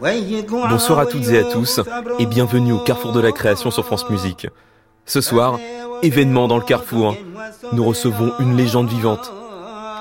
[0.00, 1.78] Bonsoir à toutes et à tous
[2.18, 4.46] et bienvenue au Carrefour de la création sur France Musique.
[5.04, 5.58] Ce soir,
[6.02, 7.16] événement dans le Carrefour.
[7.74, 9.30] Nous recevons une légende vivante.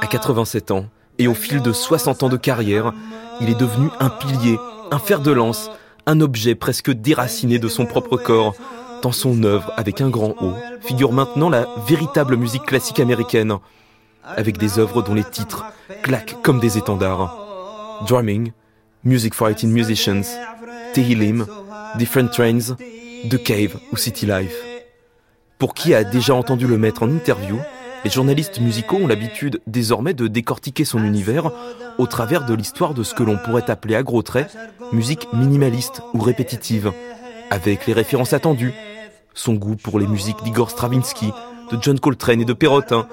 [0.02, 0.86] À 87 ans
[1.18, 2.94] et au fil de 60 ans de carrière,
[3.42, 4.58] il est devenu un pilier,
[4.90, 5.70] un fer de lance,
[6.06, 8.56] un objet presque déraciné de son propre corps.
[9.02, 13.58] Dans son œuvre, avec un grand O, figure maintenant la véritable musique classique américaine,
[14.24, 15.66] avec des œuvres dont les titres
[16.04, 17.36] claquent comme des étendards.
[18.08, 18.54] Drumming,
[19.06, 20.24] Music for 18 Musicians,
[20.94, 21.46] Tehillim,
[21.98, 22.76] Different Trains,
[23.30, 24.54] The Cave ou City Life.
[25.58, 27.58] Pour qui a déjà entendu le mettre en interview,
[28.04, 31.50] les journalistes musicaux ont l'habitude désormais de décortiquer son univers
[31.98, 34.58] au travers de l'histoire de ce que l'on pourrait appeler à gros traits
[34.92, 36.92] musique minimaliste ou répétitive,
[37.52, 38.74] avec les références attendues,
[39.34, 41.32] son goût pour les musiques d'Igor Stravinsky,
[41.72, 43.08] de John Coltrane et de Perrotin,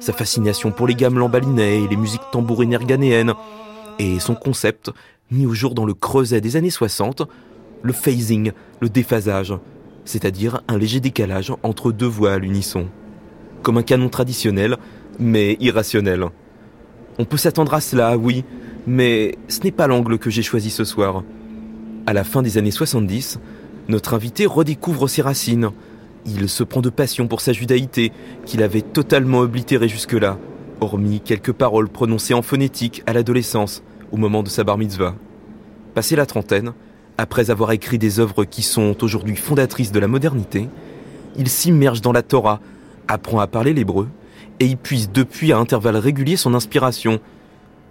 [0.00, 3.34] sa fascination pour les gammes lambalinais et les musiques tambourines ghanéennes,
[3.98, 4.90] et son concept
[5.30, 7.22] mis au jour dans le creuset des années 60,
[7.82, 9.54] le phasing, le déphasage,
[10.04, 12.86] c'est-à-dire un léger décalage entre deux voix à l'unisson.
[13.62, 14.76] Comme un canon traditionnel,
[15.18, 16.26] mais irrationnel.
[17.18, 18.44] On peut s'attendre à cela, oui,
[18.86, 21.24] mais ce n'est pas l'angle que j'ai choisi ce soir.
[22.06, 23.38] À la fin des années 70,
[23.88, 25.70] notre invité redécouvre ses racines.
[26.24, 28.12] Il se prend de passion pour sa judaïté,
[28.46, 30.38] qu'il avait totalement oblitérée jusque-là,
[30.80, 35.14] hormis quelques paroles prononcées en phonétique à l'adolescence, au moment de sa bar mitzvah.
[35.94, 36.72] Passé la trentaine,
[37.16, 40.68] après avoir écrit des œuvres qui sont aujourd'hui fondatrices de la modernité,
[41.36, 42.60] il s'immerge dans la Torah,
[43.08, 44.08] apprend à parler l'hébreu,
[44.60, 47.20] et y puise depuis à intervalles réguliers son inspiration.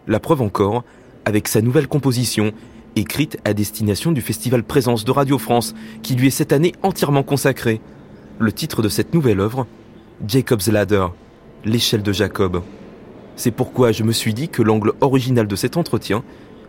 [0.08, 0.84] La preuve encore,
[1.26, 2.54] avec sa nouvelle composition,
[2.96, 7.24] écrite à destination du Festival Présence de Radio France, qui lui est cette année entièrement
[7.24, 7.82] consacré.
[8.40, 9.68] Le titre de cette nouvelle œuvre,
[10.26, 11.08] Jacob's Ladder,
[11.66, 12.62] l'échelle de Jacob.
[13.38, 16.24] C'est pourquoi je me suis dit que l'angle original de cet entretien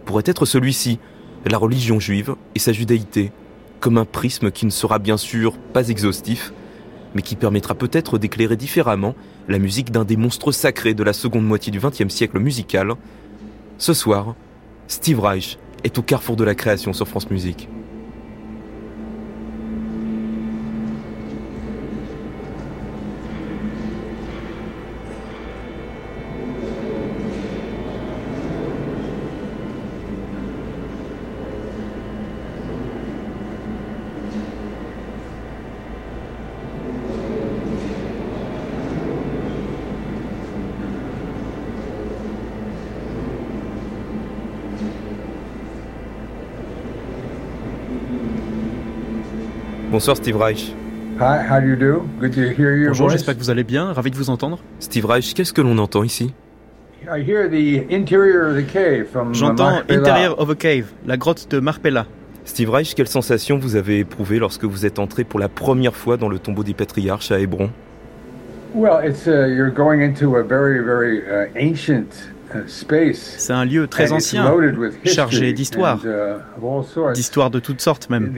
[0.04, 0.98] pourrait être celui-ci,
[1.46, 3.32] la religion juive et sa judaïté,
[3.80, 6.52] comme un prisme qui ne sera bien sûr pas exhaustif,
[7.14, 9.14] mais qui permettra peut-être d'éclairer différemment
[9.48, 12.94] la musique d'un des monstres sacrés de la seconde moitié du XXe siècle musical.
[13.78, 14.34] Ce soir,
[14.88, 17.68] Steve Reich est au carrefour de la création sur France Musique.
[49.98, 50.72] Bonsoir Steve Reich.
[52.86, 54.60] Bonjour, j'espère que vous allez bien, ravi de vous entendre.
[54.78, 56.32] Steve Reich, qu'est-ce que l'on entend ici?
[59.32, 62.06] J'entends Interior of a Cave, la grotte de Marpella.
[62.44, 66.16] Steve Reich, quelle sensation vous avez éprouvée lorsque vous êtes entré pour la première fois
[66.16, 67.70] dans le tombeau des patriarches à Hébron?
[68.76, 72.30] Well, it's uh, you're going into a very, very uh, ancient
[73.12, 74.54] c'est un lieu très ancien,
[75.04, 78.34] chargé d'histoire, uh, d'histoire de toutes sortes même.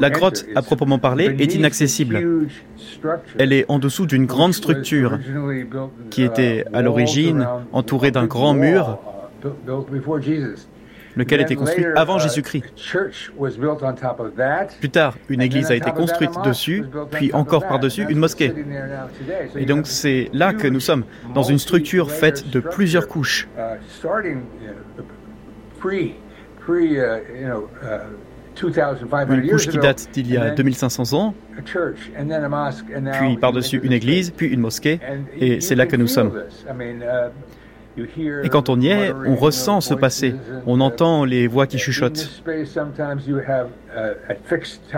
[0.00, 2.48] La grotte, à proprement parler, est inaccessible.
[3.38, 5.18] Elle est en dessous d'une grande structure
[6.10, 8.98] qui était à l'origine entourée d'un grand mur
[11.16, 12.64] lequel était construit avant Jésus-Christ.
[14.80, 18.54] Plus tard, une église a été construite dessus, puis encore par-dessus, une mosquée.
[19.56, 23.48] Et donc c'est là que nous sommes, dans une structure faite de plusieurs couches.
[29.30, 31.34] Une couche qui date d'il y a 2500 ans,
[33.12, 35.00] puis par-dessus une église, puis une mosquée,
[35.38, 36.32] et c'est là que nous sommes.
[37.98, 40.34] Et quand on y est, on ressent ce passé,
[40.66, 42.42] on entend les voix qui chuchotent.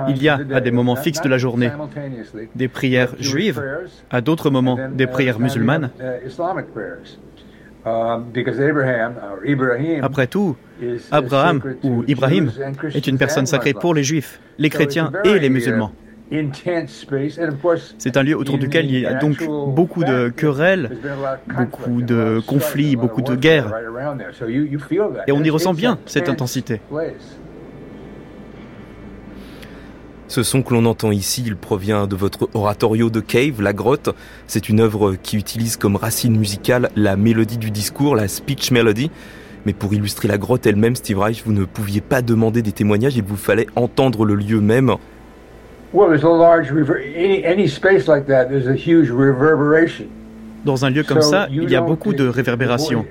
[0.08, 1.70] Il y a à des moments fixes de la journée
[2.55, 3.62] des prières juives,
[4.11, 5.91] à d'autres moments des prières musulmanes.
[10.02, 10.56] Après tout,
[11.11, 12.50] Abraham ou Ibrahim
[12.94, 15.93] est une personne sacrée pour les juifs, les chrétiens et les musulmans.
[17.98, 20.98] C'est un lieu autour duquel il y a donc beaucoup de querelles,
[21.56, 23.72] beaucoup de conflits, beaucoup de guerres.
[25.26, 26.80] Et on y ressent bien cette intensité.
[30.26, 34.10] Ce son que l'on entend ici, il provient de votre oratorio de Cave, La Grotte.
[34.46, 39.10] C'est une œuvre qui utilise comme racine musicale la mélodie du discours, la speech melody.
[39.66, 43.16] Mais pour illustrer la grotte elle-même, Steve Reich, vous ne pouviez pas demander des témoignages,
[43.16, 44.96] il vous fallait entendre le lieu même.
[50.64, 53.06] Dans un lieu comme ça, il y a beaucoup de réverbération.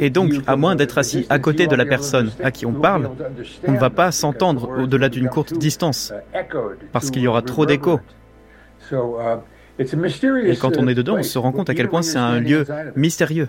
[0.00, 3.10] Et donc, à moins d'être assis à côté de la personne à qui on parle,
[3.66, 6.12] on ne va pas s'entendre au-delà d'une courte distance,
[6.92, 8.00] parce qu'il y aura trop d'écho.
[9.80, 12.64] Et quand on est dedans, on se rend compte à quel point c'est un lieu
[12.96, 13.48] mystérieux.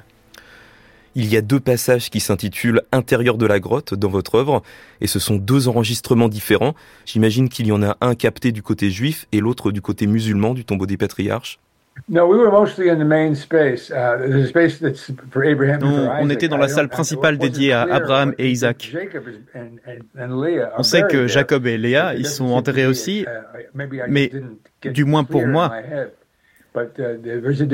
[1.15, 4.61] Il y a deux passages qui s'intitulent Intérieur de la grotte dans votre œuvre,
[5.01, 6.75] et ce sont deux enregistrements différents.
[7.05, 10.53] J'imagine qu'il y en a un capté du côté juif et l'autre du côté musulman
[10.53, 11.59] du tombeau des patriarches.
[12.07, 12.29] Non,
[16.21, 18.95] on était dans la salle principale dédiée à Abraham et Isaac.
[20.77, 23.25] On sait que Jacob et Léa, ils sont enterrés aussi, uh,
[24.07, 24.31] mais
[24.83, 26.07] du moins pour moi, Uh,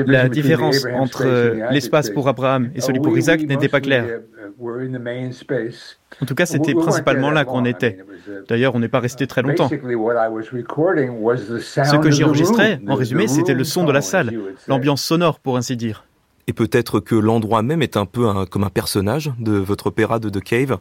[0.06, 1.24] La différence entre
[1.70, 4.20] l'espace pour Abraham et celui pour Isaac n'était pas claire.
[4.58, 4.88] Uh,
[6.22, 7.98] en tout cas, c'était principalement là qu'on était.
[8.48, 9.68] D'ailleurs, on n'est pas resté très longtemps.
[9.68, 9.74] Ce
[11.96, 14.32] que j'y enregistrais, en résumé, c'était le son de la salle,
[14.66, 16.06] l'ambiance sonore, pour ainsi dire.
[16.46, 20.30] Et peut-être que l'endroit même est un peu comme un personnage de votre opéra de
[20.30, 20.78] The Cave?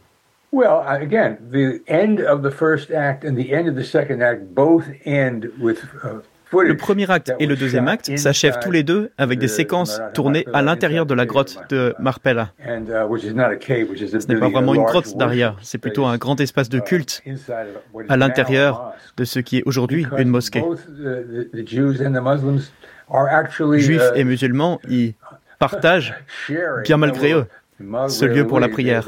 [6.56, 10.02] Uh, le premier acte et le deuxième acte s'achèvent tous les deux avec des séquences
[10.14, 12.52] tournées à l'intérieur de la grotte de Marpella.
[12.60, 17.24] Ce n'est pas vraiment une grotte d'Aria, c'est plutôt un grand espace de culte
[18.10, 20.64] à l'intérieur de ce qui est aujourd'hui une mosquée.
[23.78, 25.14] Juifs et musulmans y
[25.60, 26.16] partagent,
[26.84, 27.46] bien malgré eux,
[28.08, 29.08] ce lieu pour la prière.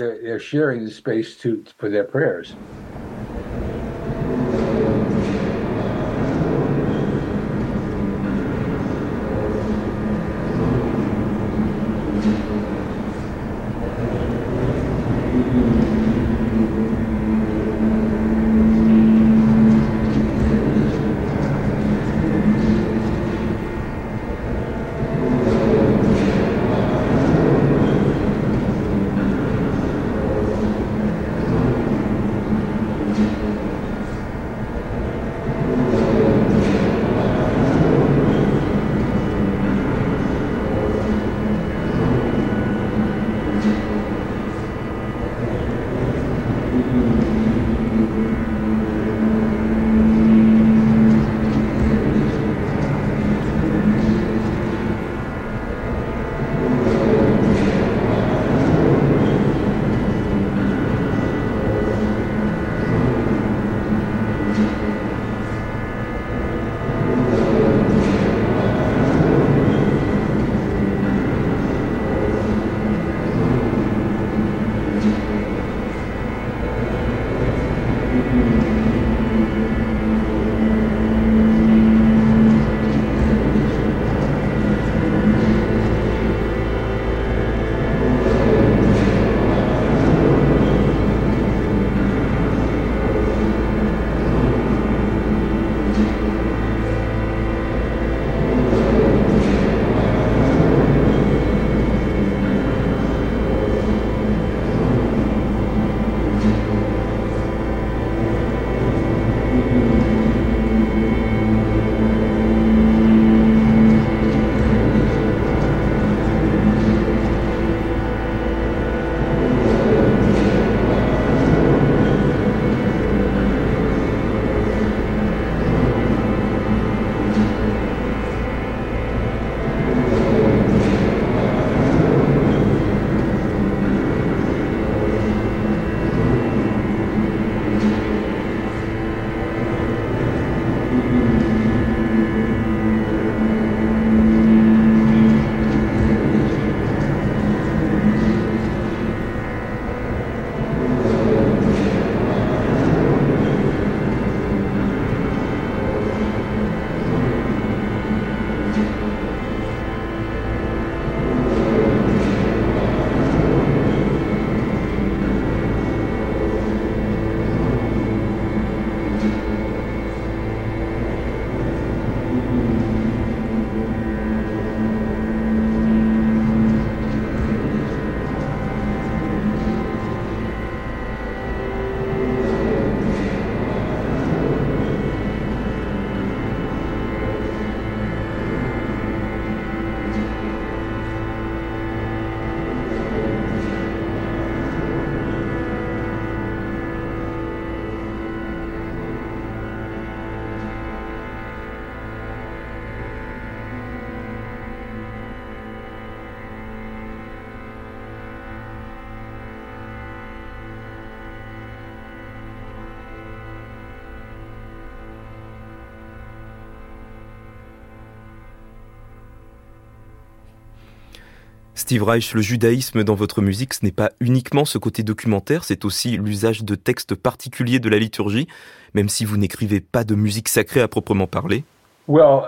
[221.87, 225.85] Steve Reich, le judaïsme dans votre musique, ce n'est pas uniquement ce côté documentaire, c'est
[225.85, 228.45] aussi l'usage de textes particuliers de la liturgie,
[228.93, 231.63] même si vous n'écrivez pas de musique sacrée à proprement parler.
[232.09, 232.41] Well,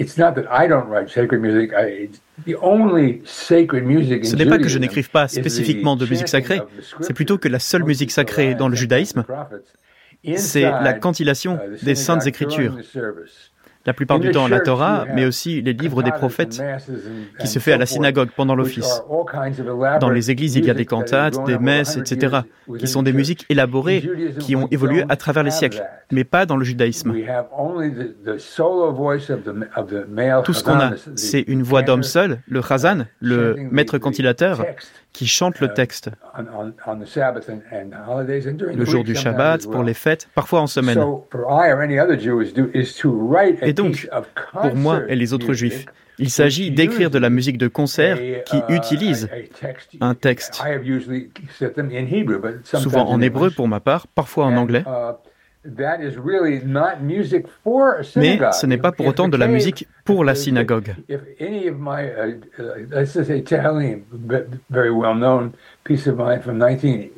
[0.00, 1.70] it's not that I don't write sacred music.
[2.48, 6.60] The only sacred music Ce n'est pas que je n'écrive pas spécifiquement de musique sacrée,
[7.00, 9.24] c'est plutôt que la seule musique sacrée dans le judaïsme,
[10.34, 12.76] c'est la cantillation uh, des saintes écritures
[13.88, 16.62] la plupart du temps la Torah, mais aussi les livres des prophètes,
[17.40, 19.02] qui se fait à la synagogue pendant l'office.
[19.98, 22.40] Dans les églises, il y a des cantates, des messes, etc.,
[22.78, 24.02] qui sont des musiques élaborées
[24.40, 27.14] qui ont évolué à travers les siècles, mais pas dans le judaïsme.
[30.44, 34.66] Tout ce qu'on a, c'est une voix d'homme seul, le chazan, le maître cantilateur,
[35.14, 36.10] qui chante le texte
[38.74, 40.98] le jour du Shabbat, pour les fêtes, parfois en semaine.
[43.62, 44.08] Et donc,
[44.52, 45.86] pour moi et les autres juifs,
[46.18, 49.28] il s'agit d'écrire de la musique de concert qui uh, utilise
[50.00, 50.62] un texte,
[52.64, 54.84] souvent en hébreu pour ma part, parfois en anglais.
[54.86, 55.12] Uh,
[58.16, 60.94] mais ce n'est pas pour autant de la musique pour la synagogue.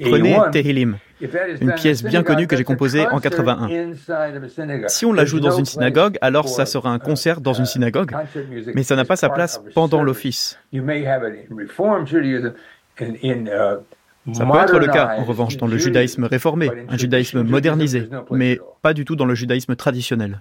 [0.00, 0.98] Prenez Tehillim,
[1.60, 3.92] une pièce bien connue que j'ai composée en 81.
[4.88, 8.12] Si on la joue dans une synagogue, alors ça sera un concert dans une synagogue,
[8.74, 10.58] mais ça n'a pas sa place pendant l'office.
[14.32, 18.58] Ça peut être le cas, en revanche, dans le judaïsme réformé, un judaïsme modernisé, mais
[18.82, 20.40] pas du tout dans le judaïsme traditionnel.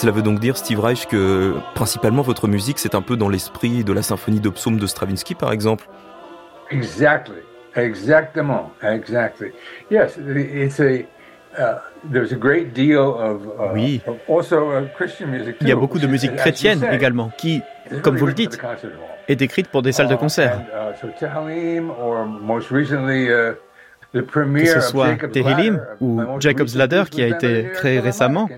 [0.00, 3.84] Cela veut donc dire, Steve Reich, que principalement votre musique, c'est un peu dans l'esprit
[3.84, 5.90] de la symphonie de psaume de Stravinsky, par exemple?
[6.70, 7.34] Exactly.
[7.76, 8.70] Exactement.
[8.82, 9.52] Exactly.
[9.90, 11.04] Yes, it's a.
[11.58, 11.80] Uh,
[12.10, 14.00] there's a great deal of, uh, oui.
[14.26, 15.66] also, uh, Christian music too.
[15.66, 17.60] Il y a beaucoup de musique chrétienne également, qui,
[18.02, 18.58] comme vous le dites,
[19.28, 20.62] est écrite pour des salles de concert.
[24.12, 28.48] Uh, uh, uh, que ce soit Tehillim ou Jacob's Ladder qui a été créé récemment,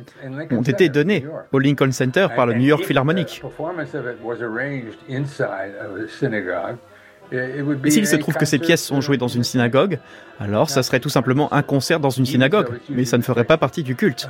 [0.50, 3.42] ont été donnés au Lincoln Center par le New York Philharmonic.
[7.32, 9.98] Et s'il se trouve que ces pièces sont jouées dans une synagogue,
[10.38, 13.56] alors ça serait tout simplement un concert dans une synagogue, mais ça ne ferait pas
[13.56, 14.28] partie du culte,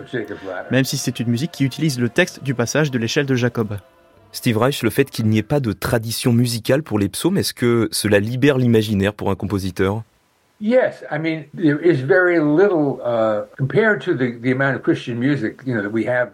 [0.71, 3.76] même si c'est une musique qui utilise le texte du passage de l'échelle de Jacob.
[4.33, 7.52] Steve Reich, le fait qu'il n'y ait pas de tradition musicale pour les psaumes, est-ce
[7.52, 10.02] que cela libère l'imaginaire pour un compositeur?
[10.62, 15.19] Yes, I mean there is very little uh, compared to the, the amount of Christian
[15.19, 16.31] music, you know, that we have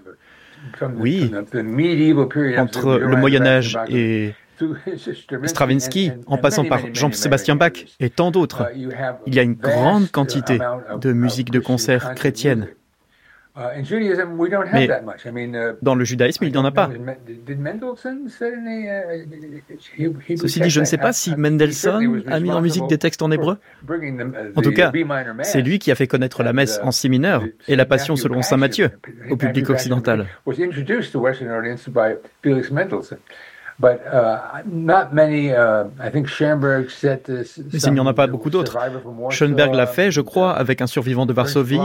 [0.76, 1.28] from the, oui.
[1.28, 2.58] from the, medieval period.
[2.58, 4.34] Entre le Moyen Âge et
[5.44, 8.88] Stravinsky, en passant par Jean-Sébastien Bach et tant d'autres, uh,
[9.26, 10.58] il y a une grande quantité
[11.00, 12.68] de musique de concert chrétienne.
[13.58, 13.82] Uh,
[15.32, 16.88] Mais uh, dans le judaïsme, il n'y en a pas.
[16.88, 17.16] Uh,
[20.36, 23.32] Ceci dit, je ne sais pas si Mendelssohn a mis en musique des textes en
[23.32, 23.58] hébreu.
[24.54, 24.92] En tout cas,
[25.42, 28.42] c'est lui qui a fait connaître la messe en si mineur et la passion selon
[28.42, 28.90] saint Matthieu
[29.28, 30.26] au public occidental.
[33.80, 33.98] Mais
[37.84, 38.76] il n'y en a pas beaucoup d'autres.
[39.30, 41.80] Schoenberg l'a fait, je crois, avec un survivant de Varsovie.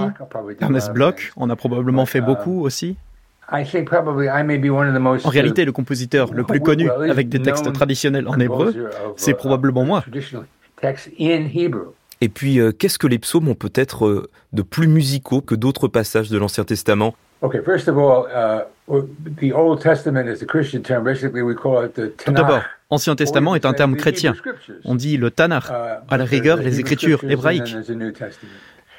[0.59, 2.97] Ernest Bloch en a probablement fait beaucoup aussi.
[3.51, 9.83] En réalité, le compositeur le plus connu avec des textes traditionnels en hébreu, c'est probablement
[9.83, 10.03] moi.
[12.21, 15.89] Et puis, euh, qu'est-ce que les psaumes ont peut-être euh, de plus musicaux que d'autres
[15.89, 17.15] passages de l'Ancien Testament?
[17.43, 18.61] Okay, first of all, uh,
[19.37, 21.03] the Old Testament is a Christian term.
[21.03, 24.33] Basically, we call it the Tout d'abord, Ancien Testament est un terme chrétien.
[24.85, 27.75] On dit le Tanakh, uh, à la rigueur les Écritures hébraïques.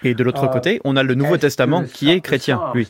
[0.03, 2.87] Et de l'autre uh, côté, on a le Nouveau Testament qui est chrétien, lui.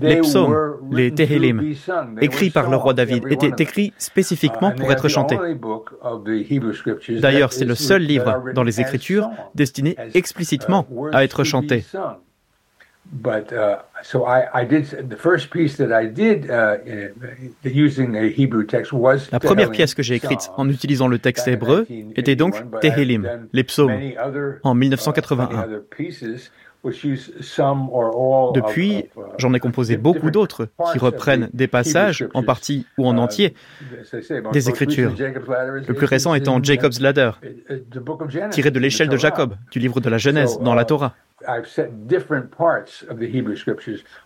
[0.00, 1.74] Les psaumes, les Tehillim,
[2.20, 5.38] écrits par le roi David, étaient écrits spécifiquement pour être chantés.
[7.20, 11.84] D'ailleurs, c'est le seul livre dans les Écritures destiné explicitement à être chanté.
[13.12, 16.76] But uh, so I, I did the first piece that I did uh,
[17.62, 19.30] using a Hebrew text was.
[19.30, 23.64] La première pièce que j'ai écrite en utilisant le texte hébreu était donc Tehillim, les
[23.64, 23.92] psaumes,
[24.62, 25.68] en 1981.
[28.54, 33.16] Depuis, uh, j'en ai composé beaucoup d'autres qui reprennent des passages, en partie ou en
[33.16, 33.54] uh, entier,
[34.52, 35.12] des Écritures.
[35.16, 37.32] Le plus récent étant Jacob's Ladder,
[38.50, 41.14] tiré de l'échelle de Jacob, du livre de la Genèse dans la Torah.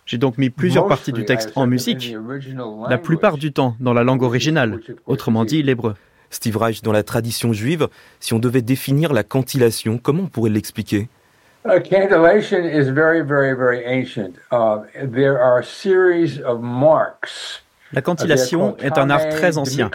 [0.05, 2.15] J'ai donc mis plusieurs parties du texte en musique,
[2.89, 5.95] la plupart du temps dans la langue originale, autrement dit l'hébreu.
[6.31, 7.87] Steve Reich, dans la tradition juive,
[8.19, 11.09] si on devait définir la cantillation, comment on pourrait l'expliquer?
[11.65, 14.37] Uh, cantillation is very, very, very ancient.
[14.51, 17.61] Uh, there are a series of marks.
[17.91, 19.89] La cantillation est un art très ancien.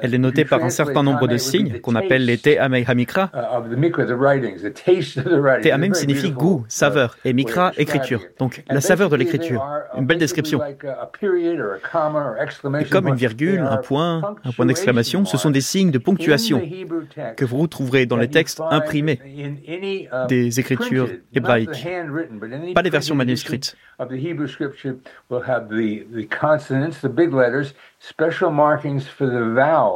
[0.00, 3.30] Elle est notée par un certain nombre de signes qu'on appelle les Te'amei Hamikra.
[5.62, 8.22] Te'amim signifie goût, saveur, et Mikra, écriture.
[8.38, 9.66] Donc la saveur de l'écriture.
[9.96, 10.60] Une belle description.
[12.80, 16.62] Et comme une virgule, un point, un point d'exclamation, ce sont des signes de ponctuation
[17.36, 19.20] que vous retrouverez dans les textes imprimés
[20.28, 21.86] des écritures hébraïques,
[22.74, 23.76] pas les versions manuscrites.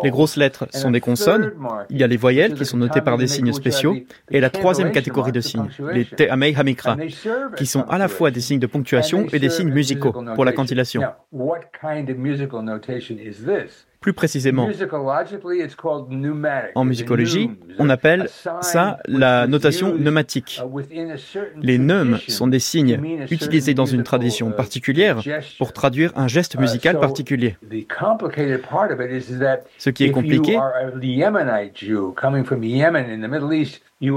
[0.03, 1.53] Les grosses lettres sont des consonnes.
[1.91, 3.97] Il y a les voyelles qui sont notées par des signes spéciaux.
[4.31, 6.97] Et la troisième catégorie de signes, les te'amei hamikra,
[7.57, 10.53] qui sont à la fois des signes de ponctuation et des signes musicaux pour la
[10.53, 11.03] cantillation.
[14.05, 14.69] Plus précisément,
[16.75, 18.29] en musicologie, on appelle
[18.61, 20.61] ça la notation pneumatique.
[21.62, 25.23] Les neumes sont des signes utilisés dans une tradition particulière
[25.57, 27.57] pour traduire un geste musical particulier.
[29.79, 30.59] Ce qui est compliqué,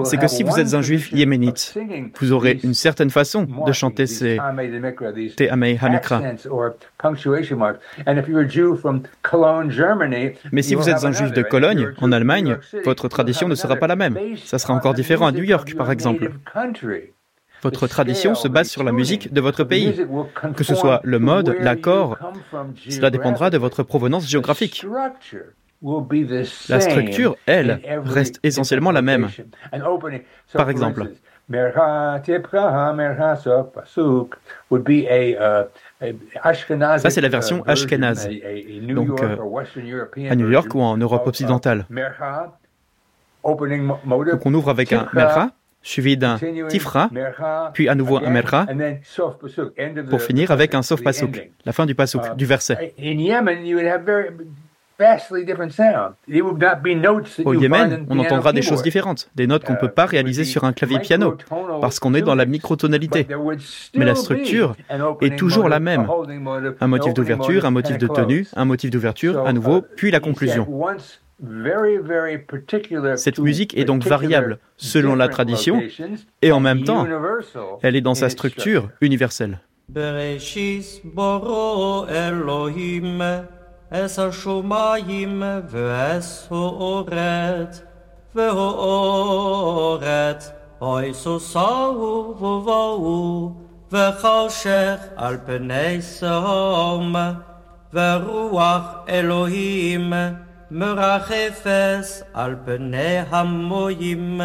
[0.03, 1.77] c'est que si vous êtes un juif yéménite,
[2.19, 4.37] vous aurez une certaine façon de chanter ces
[5.35, 6.21] Te'amei Hamikra.
[10.51, 13.87] Mais si vous êtes un juif de Cologne, en Allemagne, votre tradition ne sera pas
[13.87, 14.17] la même.
[14.43, 16.31] Ça sera encore différent à New York, par exemple.
[17.63, 20.05] Votre tradition se base sur la musique de votre pays.
[20.55, 22.17] Que ce soit le mode, l'accord,
[22.89, 24.85] cela dépendra de votre provenance géographique.
[26.69, 29.29] La structure, elle, reste essentiellement la même.
[30.53, 31.09] Par exemple,
[36.97, 38.27] ça, c'est la version ashkenaz,
[38.89, 39.37] donc euh,
[40.29, 41.85] à New York ou en Europe occidentale.
[43.43, 46.37] Donc on ouvre avec un merha, suivi d'un
[46.67, 47.09] tifra,
[47.73, 48.67] puis à nouveau un merha,
[50.09, 52.93] pour finir avec un sof pasuk, la fin du pasuk, du verset.
[57.45, 60.63] Au Yémen, on entendra des choses différentes, des notes qu'on ne peut pas réaliser sur
[60.63, 61.37] un clavier piano,
[61.81, 63.27] parce qu'on est dans la microtonalité.
[63.95, 64.75] Mais la structure
[65.21, 66.07] est toujours la même.
[66.79, 70.67] Un motif d'ouverture, un motif de tenue, un motif d'ouverture, à nouveau, puis la conclusion.
[73.15, 75.83] Cette musique est donc variable selon la tradition
[76.41, 77.05] et en même temps,
[77.83, 79.59] elle est dans sa structure universelle.
[83.91, 87.81] Es השומיים ואס האורת
[88.35, 89.63] והאורת
[90.81, 93.51] אוי סוסו ובואו
[93.91, 97.15] וחושך על פני סהום
[97.93, 100.13] ורוח אלוהים
[100.71, 104.41] מרחפס על פני המוים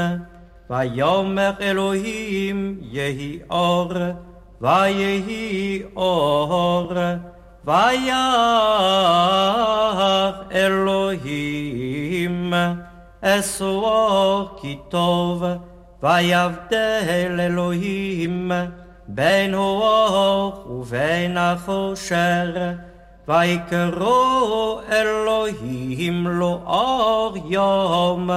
[0.71, 3.93] ויאמר אלוהים יהי אור
[4.61, 6.93] ויהי אור
[7.65, 8.13] ויח
[10.53, 12.55] אלוהים
[13.21, 15.45] אסורו כי טוב,
[16.03, 18.53] ויבדל אלוהים
[19.09, 22.73] בין האור ובין החושר,
[23.29, 28.31] ויקראו אלוהים לו אור יום,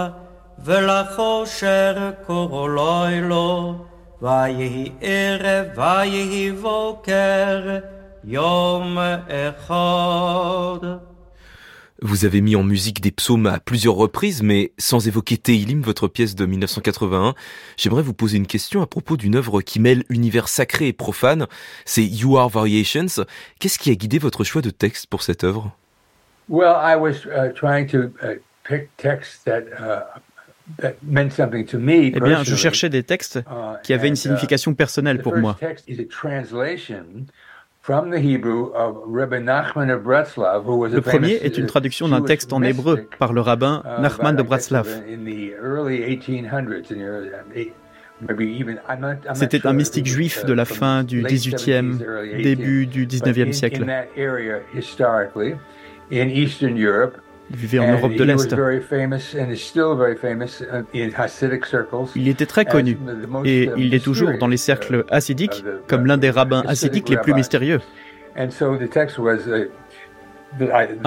[0.60, 3.76] ולחושר קורו לו אלו,
[4.22, 7.78] ויהי ערב ויהי בוקר,
[12.02, 16.08] Vous avez mis en musique des psaumes à plusieurs reprises, mais sans évoquer Teilim, votre
[16.08, 17.36] pièce de 1981.
[17.78, 21.46] J'aimerais vous poser une question à propos d'une œuvre qui mêle univers sacré et profane.
[21.86, 23.26] C'est You Are Variations.
[23.60, 25.72] Qu'est-ce qui a guidé votre choix de texte pour cette œuvre?
[26.50, 30.20] Well, I was uh, trying to uh, pick texts that uh,
[30.82, 33.40] eh bien, je cherchais des textes
[33.84, 35.58] qui avaient une signification personnelle pour moi.
[37.88, 38.02] Le
[41.02, 44.88] premier est une traduction d'un texte en hébreu par le rabbin uh, Nachman de Bratslav.
[49.34, 53.86] C'était un mystique juif de la fin du 18e, début du 19e siècle.
[57.52, 58.56] Il vivait en Europe de l'Est.
[62.16, 62.98] Il était très connu
[63.46, 67.34] et il l'est toujours dans les cercles hassidiques comme l'un des rabbins hassidiques les plus
[67.34, 67.80] mystérieux.
[68.36, 68.50] Un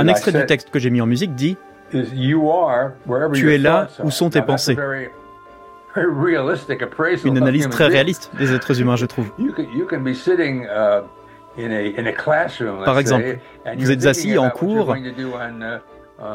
[0.09, 1.57] extrait du texte que j'ai mis en musique dit
[1.90, 4.77] Tu es là où sont tes pensées.
[7.24, 9.31] Une analyse très réaliste des êtres humains, je trouve.
[12.85, 13.38] Par exemple,
[13.77, 14.94] vous êtes assis en cours,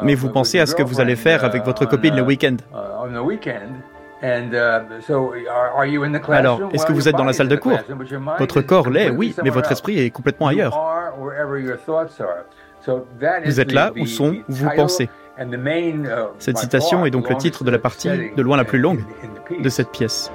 [0.02, 2.56] mais vous pensez à ce que vous allez faire avec votre copine le week-end.
[6.28, 7.78] Alors, est-ce que vous êtes dans la salle de cours?
[8.38, 10.78] Votre corps l'est, oui, mais votre esprit est complètement ailleurs.
[13.44, 15.08] Vous êtes là où sont vous pensez.
[16.38, 19.02] Cette citation est donc le titre de la partie de loin la plus longue
[19.58, 20.30] de cette pièce.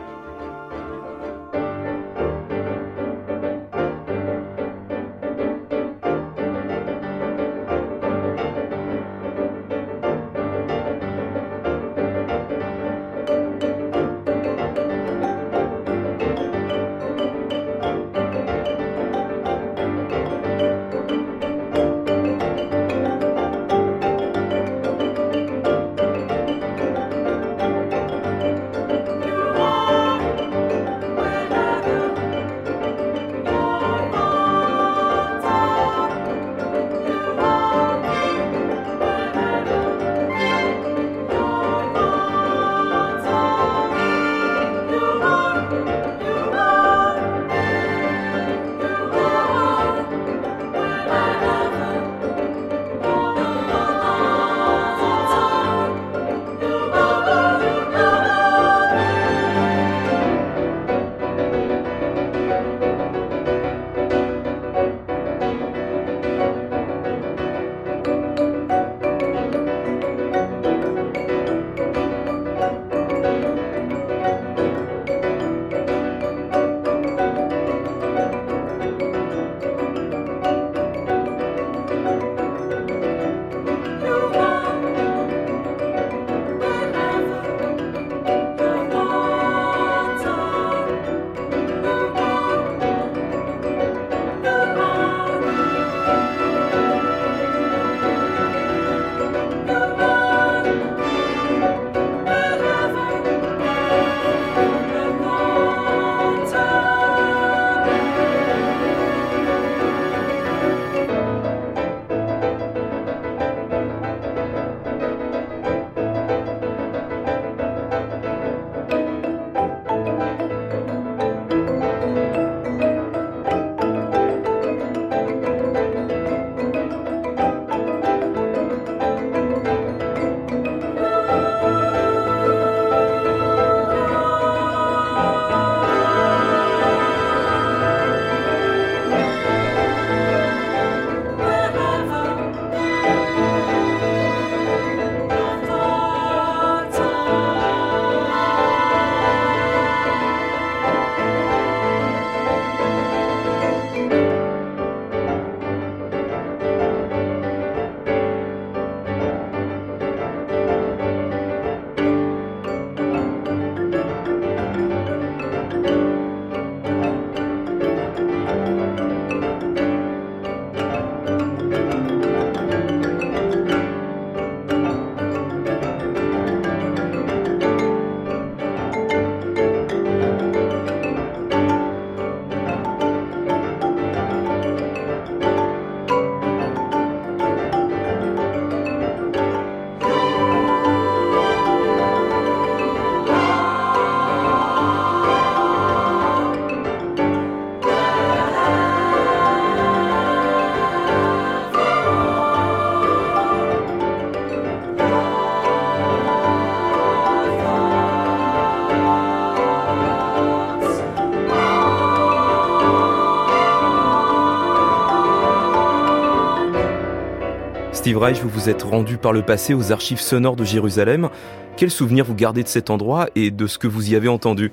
[218.10, 221.30] Steve Reich, vous vous êtes rendu par le passé aux archives sonores de Jérusalem.
[221.78, 224.72] Quel souvenir vous gardez de cet endroit et de ce que vous y avez entendu?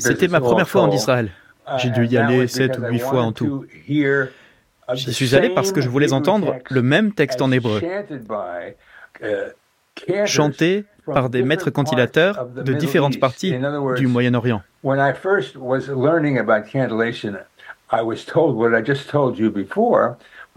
[0.00, 1.30] C'était ma première fois en Israël.
[1.76, 3.64] J'ai dû y aller sept ou huit fois en tout.
[3.86, 7.80] J'y suis allé parce que je voulais entendre le même texte en hébreu.
[10.24, 13.54] chantés par des maîtres cantilateurs de différentes parties
[13.94, 14.62] du Moyen-Orient.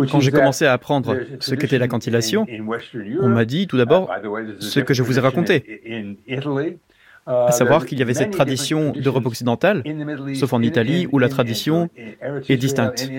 [0.10, 2.46] Quand j'ai commencé à apprendre ce qu'était la cantillation,
[3.22, 4.12] on m'a dit tout d'abord
[4.60, 6.18] ce que je vous ai raconté,
[7.28, 9.84] à savoir qu'il y avait cette tradition d'Europe occidentale,
[10.34, 11.90] sauf en Italie où la tradition
[12.50, 13.10] est distincte,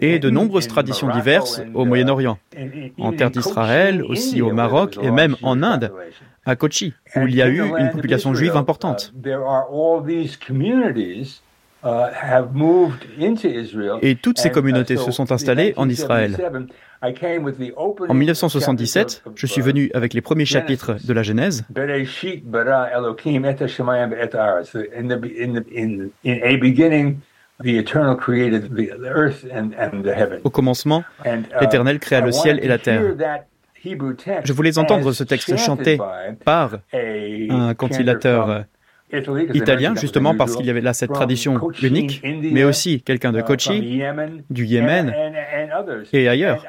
[0.00, 2.38] et de nombreuses traditions diverses au Moyen-Orient,
[2.98, 5.92] en terre d'Israël, aussi au Maroc et même en Inde,
[6.46, 9.14] à Kochi, où il y a eu une population juive importante.
[14.02, 16.36] Et toutes ces communautés se sont installées en Israël.
[18.08, 21.64] En 1977, je suis venu avec les premiers chapitres de la Genèse.
[30.44, 31.04] Au commencement,
[31.60, 33.02] l'Éternel créa le ciel et la terre.
[34.44, 35.98] Je voulais entendre ce texte chanté
[36.44, 38.64] par un cantilateur
[39.54, 44.02] italien, justement parce qu'il y avait là cette tradition unique, mais aussi quelqu'un de Kochi,
[44.50, 45.14] du Yémen
[46.12, 46.64] et ailleurs.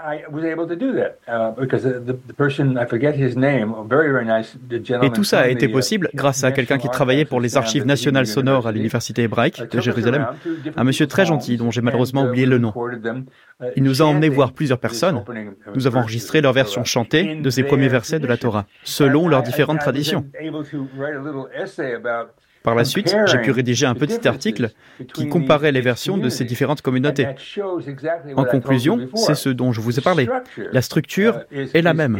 [5.04, 8.28] Et tout ça a été possible grâce à quelqu'un qui travaillait pour les archives nationales
[8.28, 10.28] sonores à l'université hébraïque de Jérusalem,
[10.76, 12.74] un monsieur très gentil dont j'ai malheureusement oublié le nom.
[13.76, 15.24] Il nous a emmenés voir plusieurs personnes.
[15.74, 19.44] Nous avons enregistré leur version chantée de ces premiers versets de la Torah, selon leurs
[19.44, 20.26] différentes traditions.
[22.66, 24.72] Par la suite, j'ai pu rédiger un petit article
[25.14, 27.28] qui comparait les versions de ces différentes communautés.
[28.36, 30.28] En conclusion, c'est ce dont je vous ai parlé.
[30.72, 32.20] La structure est la même.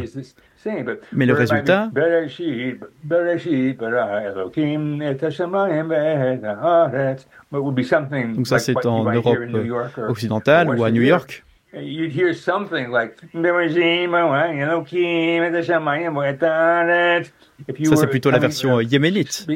[1.12, 1.90] Mais le résultat,
[8.34, 9.38] donc ça c'est en Europe
[10.08, 11.45] occidentale ou à New York.
[11.72, 13.16] You'd hear something like
[17.84, 19.46] ça, c'est plutôt la version yéménite.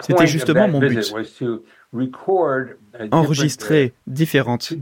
[0.00, 1.14] C'était justement mon but,
[3.10, 4.72] enregistrer différentes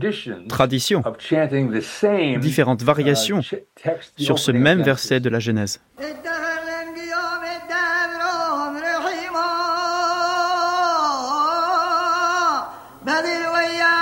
[0.47, 1.03] traditions,
[2.39, 3.41] différentes variations
[4.17, 5.81] sur ce même verset de la Genèse.
[13.05, 14.00] بل ويا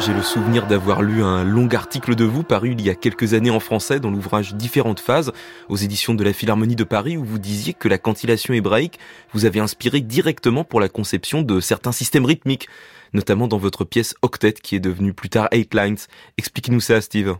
[0.00, 3.34] j'ai le souvenir d'avoir lu un long article de vous paru il y a quelques
[3.34, 5.30] années en français dans l'ouvrage Différentes phases
[5.68, 8.98] aux éditions de la Philharmonie de Paris où vous disiez que la cantillation hébraïque
[9.34, 12.66] vous avait inspiré directement pour la conception de certains systèmes rythmiques,
[13.12, 15.98] notamment dans votre pièce Octet qui est devenue plus tard Eight Lines.
[16.38, 17.36] Expliquez-nous ça, Steve.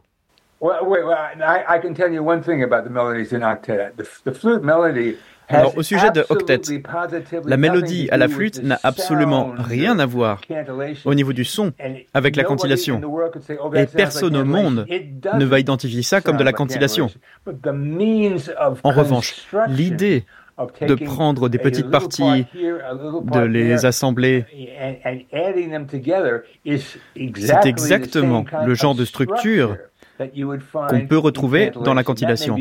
[5.48, 6.60] Alors, au sujet de Octet,
[7.44, 10.40] la mélodie à la flûte n'a absolument rien à voir
[11.04, 11.72] au niveau du son
[12.14, 13.00] avec la cantillation.
[13.74, 14.86] Et personne au monde
[15.34, 17.10] ne va identifier ça comme de la cantillation.
[18.84, 20.24] En revanche, l'idée
[20.80, 24.44] de prendre des petites parties, de les assembler.
[27.36, 29.76] C'est exactement le genre de structure
[30.18, 32.56] qu'on peut retrouver dans la cantillation.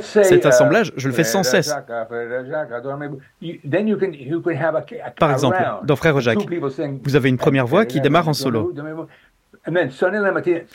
[0.00, 1.74] Cet assemblage, je le fais sans cesse.
[5.18, 6.46] Par exemple, dans Frère Jacques,
[7.02, 8.72] vous avez une première voix qui démarre en solo.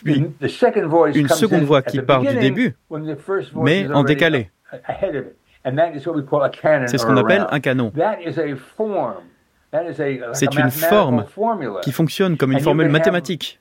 [0.03, 0.25] Puis,
[1.15, 2.75] une seconde voix qui part du début,
[3.55, 4.49] mais en décalé.
[5.63, 7.91] C'est ce qu'on appelle un canon.
[10.33, 11.25] C'est une forme
[11.81, 13.59] qui fonctionne comme une formule mathématique.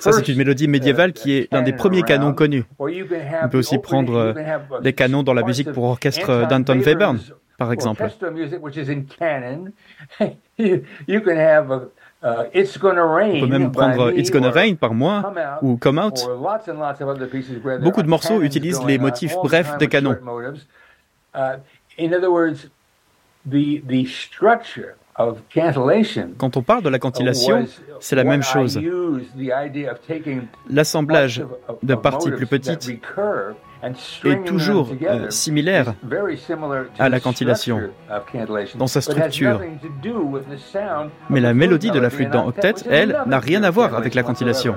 [0.00, 2.64] Ça, c'est une mélodie médiévale qui est l'un des premiers canons connus.
[2.78, 4.34] On peut aussi prendre
[4.82, 7.18] des canons dans la musique pour orchestre d'Anton Webern,
[7.58, 8.06] par exemple.
[12.26, 16.28] On peut même prendre It's Gonna Rain par moi ou Come Out.
[17.80, 20.16] Beaucoup de morceaux utilisent les motifs brefs des canons.
[26.38, 27.64] Quand on parle de la cantillation,
[28.00, 28.80] c'est la même chose.
[30.68, 31.44] L'assemblage
[31.82, 32.90] de parties plus petites
[34.24, 35.94] est toujours euh, similaire
[36.98, 37.90] à la cantillation
[38.76, 39.60] dans sa structure.
[41.30, 44.22] Mais la mélodie de la flûte dans Octet, elle, n'a rien à voir avec la
[44.22, 44.76] cantillation.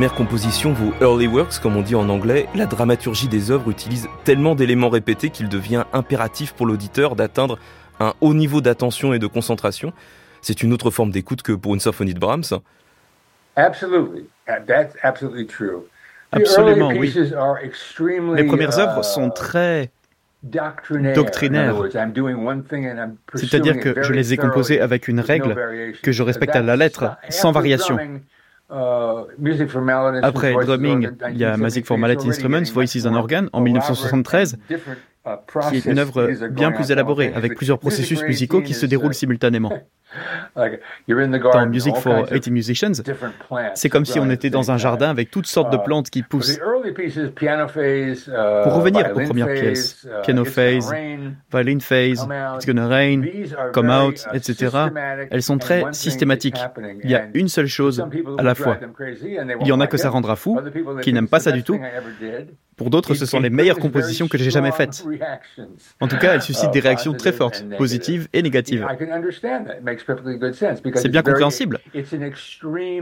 [0.00, 4.08] Premières compositions, vos early works, comme on dit en anglais, la dramaturgie des œuvres utilise
[4.24, 7.58] tellement d'éléments répétés qu'il devient impératif pour l'auditeur d'atteindre
[7.98, 9.92] un haut niveau d'attention et de concentration.
[10.40, 12.44] C'est une autre forme d'écoute que pour une symphonie de Brahms.
[16.32, 17.14] Absolument, oui.
[18.36, 19.90] Les premières œuvres sont uh, très
[20.42, 21.76] doctrinaires.
[23.34, 27.18] C'est-à-dire que je les ai composées avec une règle que je respecte à la lettre,
[27.28, 27.98] sans variation.
[28.72, 29.24] Euh,
[30.22, 34.76] Après Drumming, il y a Music for Mallet Instruments, Voices and Organ en 1973, uh,
[35.68, 39.72] qui est une œuvre bien plus élaborée, avec plusieurs processus musicaux qui se déroulent simultanément.
[40.56, 42.92] Dans Music for 80 Musicians,
[43.74, 46.22] c'est comme si on était dans un jardin avec toutes sortes de uh, plantes qui
[46.22, 46.56] poussent.
[46.56, 46.60] Uh,
[48.64, 50.92] Pour revenir aux premières pièces, uh, piano phase,
[51.52, 52.26] violin phase,
[52.56, 53.22] It's Gonna Rain,
[53.72, 54.88] Come Out, etc.,
[55.30, 56.60] elles sont très systématiques.
[57.04, 58.04] Il y a une seule chose
[58.38, 58.78] à la fois.
[59.60, 60.58] Il y en a que ça rendra fou,
[61.02, 61.78] qui n'aiment pas ça du tout.
[62.80, 65.04] Pour d'autres, ce sont les meilleures compositions que j'ai jamais faites.
[66.00, 68.86] En tout cas, elles suscitent des réactions très fortes, positives et négatives.
[70.94, 71.78] C'est bien compréhensible,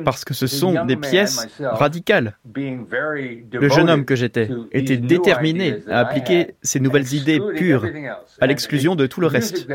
[0.05, 2.37] parce que ce sont des pièces radicales.
[2.57, 7.87] Le jeune homme que j'étais était déterminé à appliquer ces nouvelles idées pures,
[8.41, 9.69] à l'exclusion de tout le reste.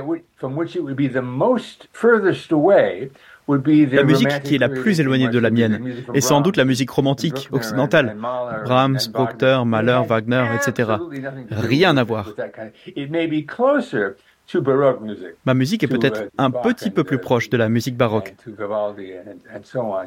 [3.47, 6.89] La musique qui est la plus éloignée de la mienne est sans doute la musique
[6.89, 8.15] romantique occidentale.
[8.65, 10.93] Brahms, Proctor, Mahler, Wagner, etc.
[11.51, 12.33] Rien à voir.
[15.45, 18.35] Ma musique est peut-être un petit peu plus proche de la musique baroque.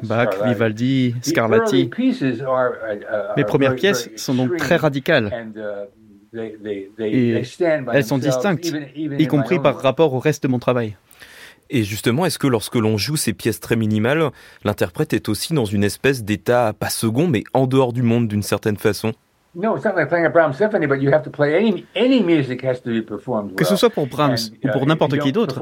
[0.03, 1.89] Bach, Vivaldi, Scarlatti.
[3.35, 5.31] Mes premières pièces sont donc très radicales.
[6.99, 7.43] Et
[7.93, 10.95] elles sont distinctes, y compris par rapport au reste de mon travail.
[11.69, 14.31] Et justement, est-ce que lorsque l'on joue ces pièces très minimales,
[14.63, 18.43] l'interprète est aussi dans une espèce d'état pas second, mais en dehors du monde d'une
[18.43, 19.13] certaine façon?
[19.55, 19.79] Que
[23.65, 25.59] ce soit pour Brahms ou pour n'importe qui d'autre,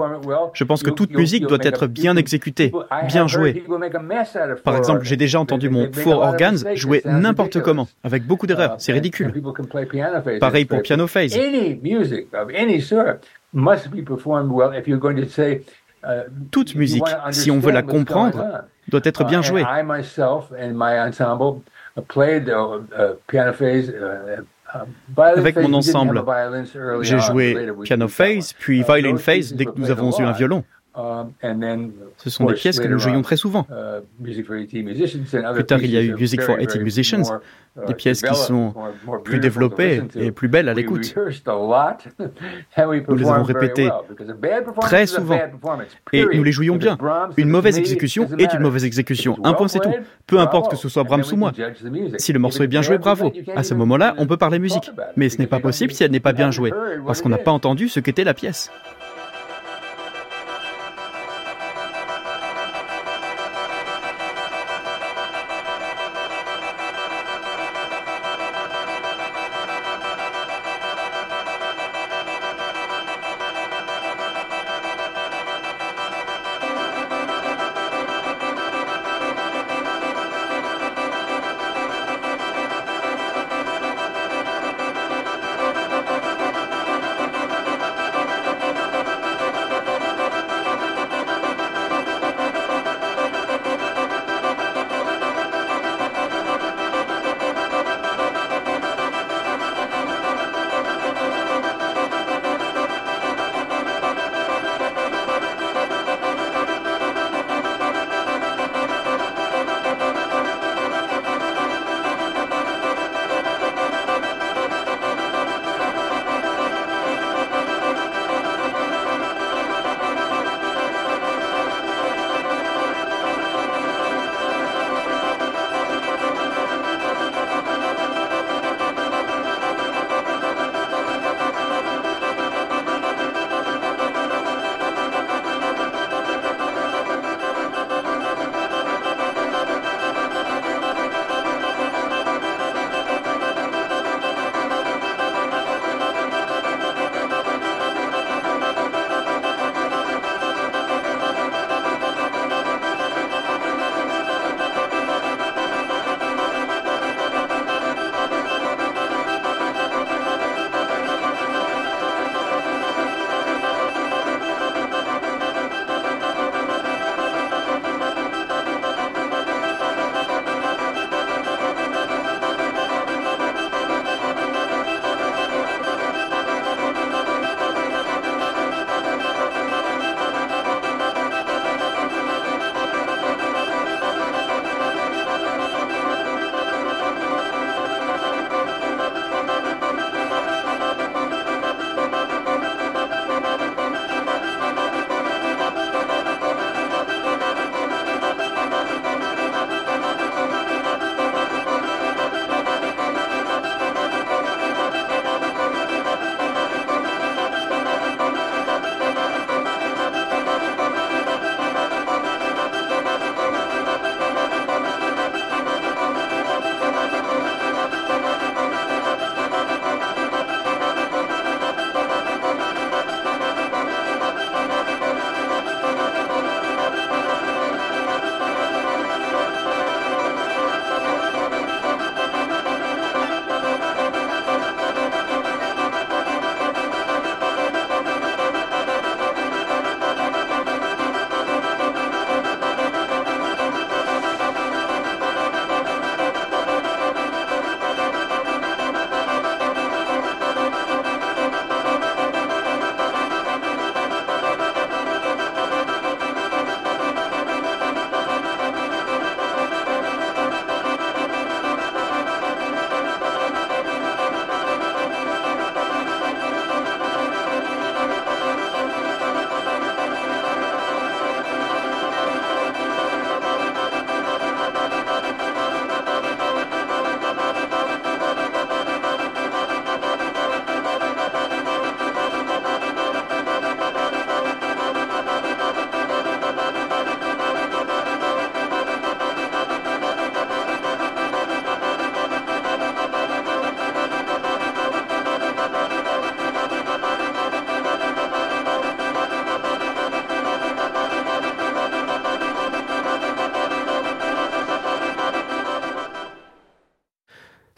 [0.53, 2.74] je pense que toute musique doit être bien exécutée,
[3.08, 3.64] bien jouée.
[4.66, 8.76] Par exemple, j'ai déjà entendu mon Four Organs jouer n'importe comment, avec beaucoup d'erreurs.
[8.80, 9.32] C'est ridicule.
[10.41, 11.39] Pareil pour Piano Phase.
[16.51, 19.64] Toute musique, si on veut la comprendre, doit être bien jouée.
[25.18, 26.24] Avec mon ensemble,
[27.01, 30.64] j'ai joué piano phase, puis violin phase dès que nous avons eu un violon.
[30.98, 31.34] Um,
[32.18, 33.68] Ce sont des pièces que nous jouions très souvent.
[33.70, 34.02] Uh,
[35.54, 37.24] plus tard, il y a eu Music for 80 Musicians,
[37.88, 38.74] des uh, pièces qui sont
[39.26, 41.14] plus développées et plus belles à l'écoute.
[42.78, 43.89] Nous les avons répétées
[44.82, 45.39] très souvent
[46.14, 46.98] et nous les jouions bien.
[47.38, 49.38] Une mauvaise exécution est une mauvaise exécution.
[49.43, 49.93] Un point, c'est tout.
[50.28, 51.52] Peu importe que ce soit Brahms ou moi.
[52.18, 53.34] Si le morceau est bien joué, bravo.
[53.56, 54.91] À ce moment-là, on peut parler musique.
[55.18, 56.72] Mais ce n'est pas possible si elle n'est pas bien jouée,
[57.06, 58.72] parce qu'on n'a pas entendu ce qu'était la pièce.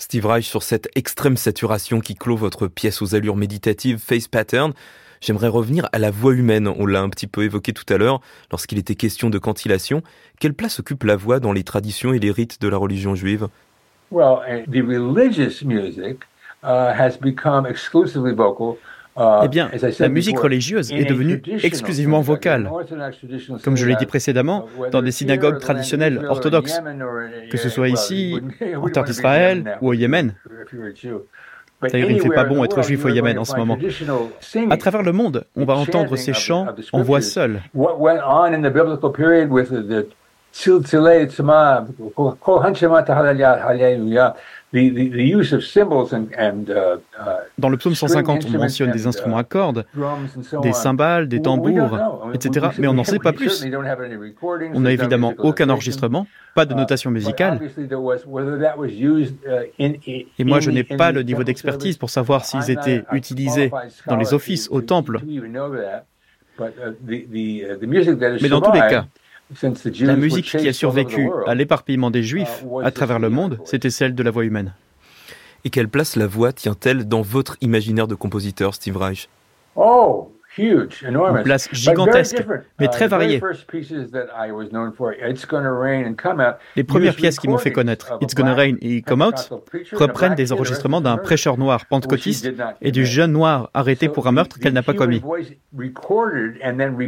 [0.07, 4.71] Steve Reich, sur cette extrême saturation qui clôt votre pièce aux allures méditatives Face Pattern,
[5.19, 6.69] j'aimerais revenir à la voix humaine.
[6.69, 10.03] On l'a un petit peu évoqué tout à l'heure lorsqu'il était question de cantillation.
[10.39, 13.49] Quelle place occupe la voix dans les traditions et les rites de la religion juive?
[14.09, 14.37] Well,
[14.71, 16.19] the religious music
[16.63, 18.77] uh, has become exclusively vocal
[19.17, 22.69] eh bien, la musique religieuse est devenue exclusivement vocale.
[23.63, 26.79] Comme je l'ai dit précédemment, dans des synagogues traditionnelles orthodoxes,
[27.49, 28.39] que ce soit ici,
[28.75, 30.33] en terre d'Israël ou au Yémen.
[31.79, 33.77] D'ailleurs, il ne fait pas bon être juif au Yémen en ce moment.
[34.69, 37.61] À travers le monde, on va entendre ces chants en voix seule.
[44.73, 44.81] Dans
[47.69, 49.85] le psaume 150, on mentionne des instruments à cordes,
[50.61, 51.97] des cymbales, des tambours,
[52.33, 52.67] etc.
[52.77, 53.65] Mais on n'en sait pas plus.
[54.73, 57.61] On n'a évidemment aucun enregistrement, pas de notation musicale.
[59.79, 63.71] Et moi, je n'ai pas le niveau d'expertise pour savoir s'ils étaient utilisés
[64.05, 65.21] dans les offices au temple.
[67.09, 69.05] Mais dans tous les cas,
[70.01, 73.89] la musique qui a survécu à l'éparpillement des Juifs uh, à travers le monde, c'était
[73.89, 74.73] celle de la voix humaine.
[75.63, 79.29] Et quelle place la voix tient-elle dans votre imaginaire de compositeur, Steve Reich?
[79.75, 82.43] Oh, une place gigantesque,
[82.79, 83.41] mais très uh, variée.
[86.75, 89.51] Les premières pièces qui m'ont fait connaître, It's Gonna Rain et Come Out,
[89.93, 92.51] reprennent des enregistrements d'un prêcheur noir pentecôtiste
[92.81, 95.21] et du jeune noir arrêté pour un meurtre qu'elle n'a pas commis.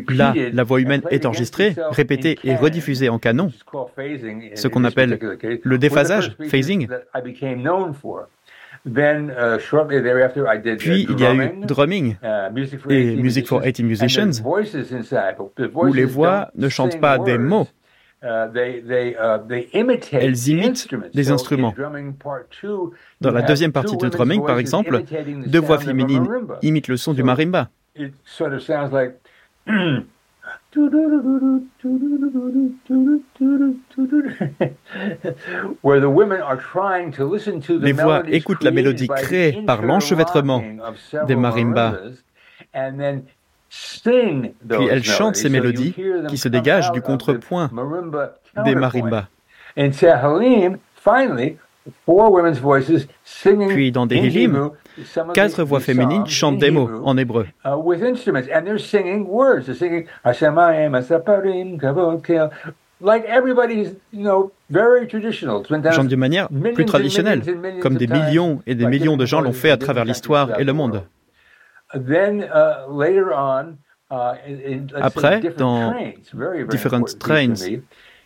[0.10, 3.52] Là, la voix humaine est enregistrée, répétée et rediffusée en canon,
[4.56, 5.20] ce qu'on appelle
[5.64, 6.88] le déphasage, phasing.
[8.86, 9.58] Uh,
[10.78, 12.50] Puis il y a eu drumming uh,
[12.90, 14.32] et Music for 80 Musicians,
[15.76, 17.68] où les voix ne chantent pas des mots,
[18.24, 18.28] uh,
[20.14, 21.74] elles imitent des instruments.
[23.22, 25.04] Dans la deuxième partie de drumming, par exemple,
[25.46, 26.28] deux voix féminines
[26.62, 27.70] imitent le son du marimba.
[37.82, 40.64] Les voix écoutent la mélodie créée par l'enchevêtrement
[41.28, 41.96] des marimbas.
[44.70, 45.96] Puis elles chantent ces mélodies
[46.28, 47.70] qui se dégagent du contrepoint
[48.66, 49.28] des marimbas.
[53.70, 54.72] Puis dans des Hilim,
[55.34, 57.48] quatre voix féminines chantent des mots en hébreu.
[65.92, 67.42] Chantent d'une manière plus traditionnelle,
[67.82, 70.74] comme des millions et des millions de gens l'ont fait à travers l'histoire et le
[70.74, 71.04] monde.
[74.12, 75.94] Uh, uh, Après, dans
[76.68, 77.54] Different Trains,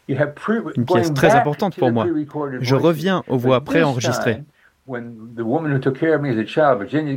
[0.07, 2.07] une pièce très importante pour moi.
[2.59, 4.43] Je reviens aux voix préenregistrées.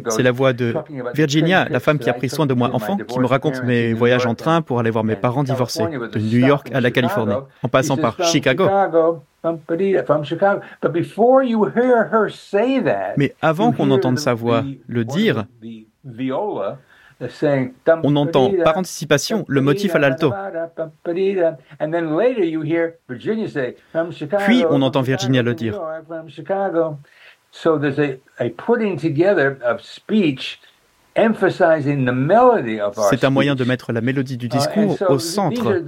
[0.09, 0.73] C'est la voix de
[1.15, 4.27] Virginia, la femme qui a pris soin de moi enfant, qui me raconte mes voyages
[4.27, 7.69] en train pour aller voir mes parents divorcés, de New York à la Californie, en
[7.69, 8.69] passant par Chicago.
[13.17, 15.47] Mais avant qu'on entende sa voix le dire,
[18.03, 20.33] on entend par anticipation le motif à l'alto.
[24.45, 25.81] Puis on entend Virginia le dire.
[33.11, 35.83] C'est un moyen de mettre la mélodie du discours au centre.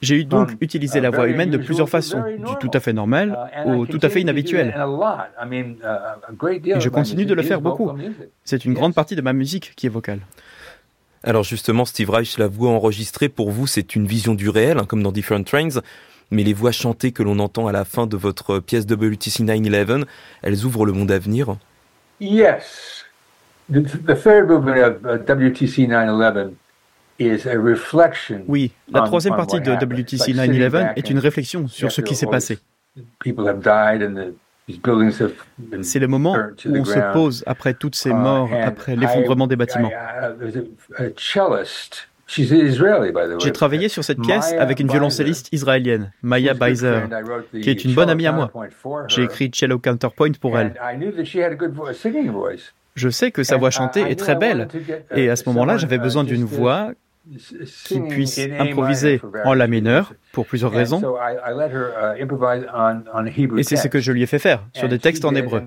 [0.00, 3.38] J'ai eu donc utilisé la voix humaine de plusieurs façons, du tout à fait normal
[3.66, 4.74] uh, au tout à fait inhabituel.
[4.76, 4.82] Uh,
[6.52, 7.90] Et je continue de le faire beaucoup.
[8.44, 10.20] C'est une grande partie de ma musique qui est vocale.
[11.24, 14.84] Alors justement, Steve Reich, la voix enregistrée, pour vous, c'est une vision du réel, hein,
[14.86, 15.80] comme dans Different Trains
[16.30, 20.04] mais les voix chantées que l'on entend à la fin de votre pièce WTC 9-11,
[20.42, 21.56] elles ouvrent le monde à venir
[22.20, 23.04] Yes.
[23.70, 26.54] The, third movement of uh, WTC 9-11
[27.18, 32.00] is a reflection oui, la troisième partie de WTC 9-11 est une réflexion sur ce
[32.00, 32.58] qui s'est passé.
[35.82, 39.56] C'est le moment où on se pose après toutes ces uh, morts, après l'effondrement des
[39.56, 39.90] bâtiments.
[42.28, 47.02] J'ai travaillé sur cette pièce avec une violoncelliste israélienne, Maya Beiser,
[47.52, 48.52] qui est une bonne amie à moi.
[49.08, 50.74] J'ai écrit Cello Counterpoint pour elle.
[52.94, 54.68] Je sais que sa voix chantée est très belle,
[55.14, 56.92] et à ce moment-là, j'avais besoin d'une voix
[57.84, 61.02] qui puisse improviser en la mineur pour plusieurs raisons.
[63.56, 65.62] Et c'est ce que je lui ai fait faire sur des textes en hébreu.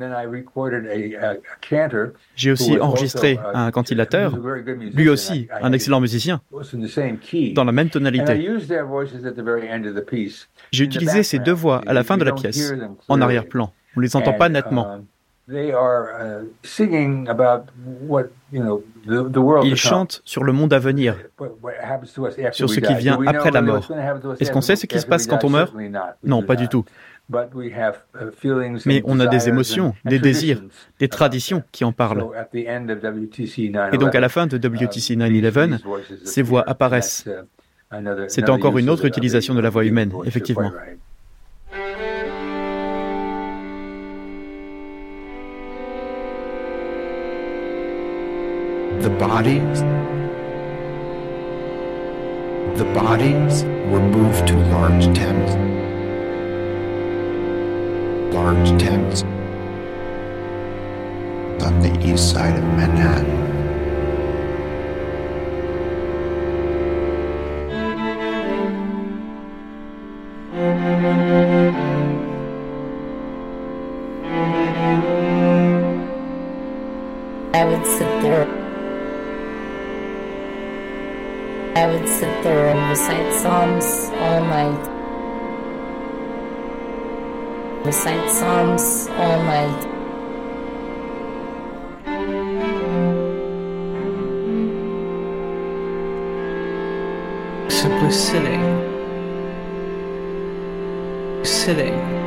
[2.36, 4.38] J'ai aussi enregistré un cantilateur,
[4.94, 6.42] lui aussi un excellent musicien,
[7.54, 8.50] dans la même tonalité.
[10.72, 12.74] J'ai utilisé ces deux voix à la fin de la pièce,
[13.08, 13.74] en arrière-plan.
[13.96, 15.02] On ne les entend pas nettement.
[15.48, 15.74] Ils
[19.76, 21.18] chantent sur le monde à venir,
[22.52, 23.92] sur ce qui vient après la mort?
[24.40, 25.74] Est-ce qu'on sait ce qui se passe quand on meurt?
[26.24, 26.86] Non, pas du tout.
[28.86, 30.62] Mais on a des émotions, des désirs,
[31.00, 32.26] des traditions qui en parlent.
[32.54, 35.80] Et donc à la fin de WTC 9-11,
[36.24, 37.28] ces voix apparaissent.
[38.28, 40.72] C'est encore une autre utilisation de la voix humaine, effectivement.
[49.22, 49.82] Bodies?
[52.80, 55.54] The bodies were moved to large tents.
[58.34, 59.22] Large tents.
[61.64, 63.38] On the east side of Manhattan.
[77.54, 78.61] I would sit there
[81.74, 84.88] I would sit there and recite Psalms all night.
[87.86, 89.88] Recite Psalms all night.
[97.72, 98.64] Simply sitting.
[101.46, 102.21] Sitting.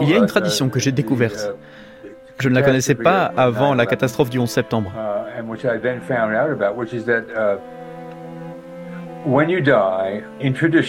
[0.00, 1.50] Il y a une tradition que j'ai découverte.
[1.52, 2.08] Uh,
[2.40, 4.92] Je ne la connaissais pas avant la catastrophe du 11 septembre.
[4.94, 5.42] Uh, uh,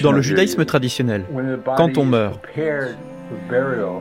[0.03, 1.24] Dans le judaïsme traditionnel,
[1.78, 2.39] quand on meurt,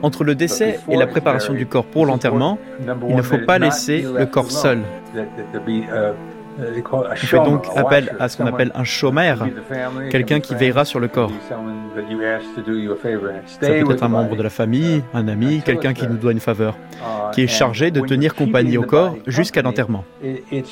[0.03, 2.59] entre le décès et la préparation du corps pour l'enterrement,
[3.09, 4.81] il ne faut pas laisser le corps seul.
[6.93, 9.47] On fait donc appel à ce qu'on appelle un chômeur,
[10.11, 11.33] quelqu'un qui veillera sur le corps.
[13.47, 16.41] Ça peut être un membre de la famille, un ami, quelqu'un qui nous doit une
[16.41, 16.77] faveur,
[17.33, 20.05] qui est chargé de tenir compagnie au corps jusqu'à l'enterrement.
[20.23, 20.65] Et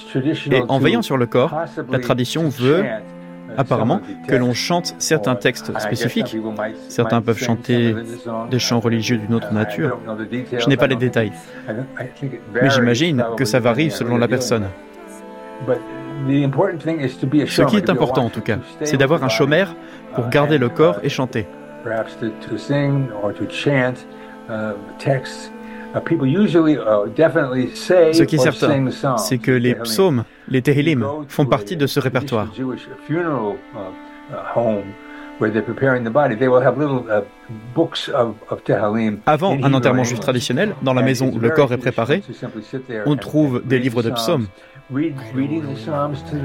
[0.69, 1.55] en veillant sur le corps,
[1.91, 2.85] la tradition veut
[3.57, 6.37] apparemment que l'on chante certains textes spécifiques.
[6.89, 7.95] Certains peuvent chanter
[8.51, 9.99] des chants religieux d'une autre nature.
[10.59, 11.33] Je n'ai pas les détails.
[12.55, 14.69] Mais j'imagine que ça varie selon la personne.
[17.47, 19.75] Ce qui est important en tout cas, c'est d'avoir un chômeur
[20.15, 21.47] pour garder le corps et chanter.
[28.13, 32.49] Ce qui est certain, c'est que les psaumes, les Tehillim, font partie de ce répertoire.
[39.27, 42.23] Avant un enterrement juif traditionnel, dans la maison où le corps est préparé,
[43.07, 44.47] on trouve des livres de psaumes.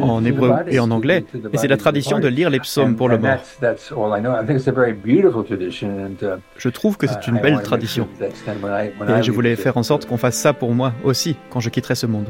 [0.02, 3.18] En hébreu et en anglais, et c'est la tradition de lire les psaumes pour le
[3.18, 3.38] mort.
[6.58, 8.08] Je trouve que c'est une belle tradition.
[9.08, 11.96] Et je voulais faire en sorte qu'on fasse ça pour moi aussi quand je quitterai
[11.96, 12.28] ce monde.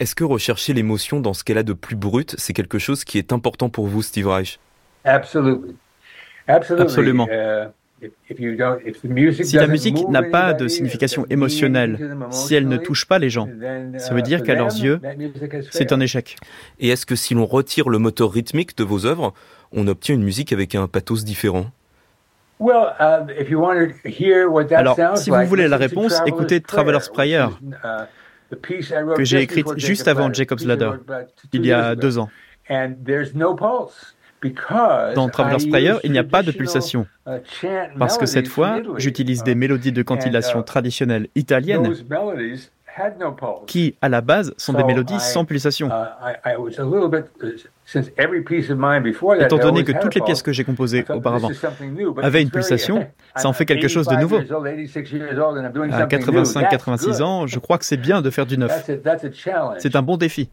[0.00, 3.18] Est-ce que rechercher l'émotion dans ce qu'elle a de plus brut, c'est quelque chose qui
[3.18, 4.58] est important pour vous, Steve Reich?
[5.04, 5.60] Absolument.
[6.48, 7.28] Absolument.
[9.42, 13.46] Si la musique n'a pas de signification émotionnelle, si elle ne touche pas les gens,
[13.98, 15.00] ça veut dire qu'à leurs yeux,
[15.70, 16.36] c'est un échec.
[16.78, 19.34] Et est-ce que si l'on retire le moteur rythmique de vos œuvres,
[19.72, 21.70] on obtient une musique avec un pathos différent?
[24.76, 27.46] Alors, si vous voulez la réponse, écoutez Traveler's Prayer,
[29.16, 30.92] que j'ai écrite juste avant Jacob's Ladder,
[31.52, 32.28] il y a deux ans.
[35.14, 37.06] Dans Traveler's Prayer, il n'y a pas de pulsation,
[37.98, 41.94] parce que cette fois, j'utilise des mélodies de cantillation traditionnelles italiennes
[43.66, 45.88] qui, à la base, sont des mélodies sans pulsation.
[49.40, 51.50] Étant donné que toutes les pièces que j'ai composées auparavant
[52.22, 54.38] avaient une pulsation, ça en fait quelque chose de nouveau.
[54.38, 58.90] À 85-86 ans, je crois que c'est bien de faire du neuf.
[59.78, 60.50] C'est un bon défi.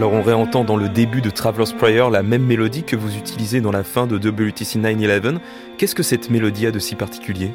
[0.00, 3.60] Alors on réentend dans le début de Traveler's Prayer la même mélodie que vous utilisez
[3.60, 5.40] dans la fin de WTC 9-11.
[5.76, 7.50] Qu'est-ce que cette mélodie a de si particulier?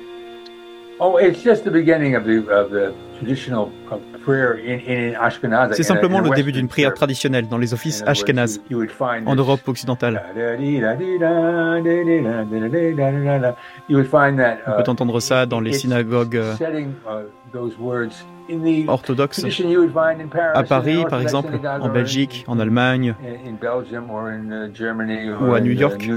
[5.71, 8.59] C'est simplement le début d'une prière traditionnelle dans les offices ashkenaz
[9.25, 10.21] en Europe occidentale.
[14.67, 16.41] On peut entendre ça dans les synagogues
[18.87, 19.45] orthodoxes
[20.53, 23.15] à Paris, par exemple, en Belgique, en Allemagne
[25.41, 26.09] ou à New York.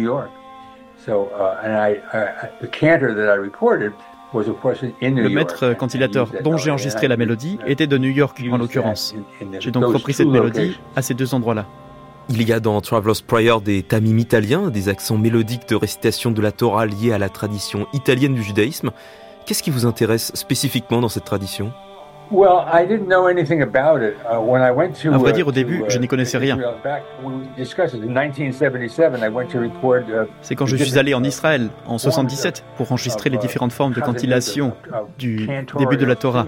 [4.35, 9.14] Le maître cantillateur dont j'ai enregistré la mélodie était de New York en l'occurrence.
[9.59, 11.66] J'ai donc repris cette mélodie à ces deux endroits-là.
[12.31, 16.43] Il y a dans Traveler's Prayer des tamim italiens, des accents mélodiques de récitation de
[16.43, 18.91] la Torah liés à la tradition italienne du judaïsme.
[19.47, 21.72] Qu'est-ce qui vous intéresse spécifiquement dans cette tradition?
[25.14, 26.59] À vrai dire, au début, je n'y connaissais rien.
[30.43, 34.01] C'est quand je suis allé en Israël en 77 pour enregistrer les différentes formes de
[34.01, 34.72] cantillation
[35.18, 35.49] du
[35.79, 36.47] début de la Torah.